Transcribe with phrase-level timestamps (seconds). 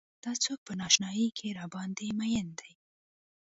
[0.23, 2.69] دا څوک په نا اشنايۍ کې راباندې مينه ده.